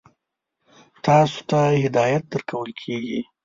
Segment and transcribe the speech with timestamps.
[1.05, 3.19] تاسو ته هدایت درکول کېږي.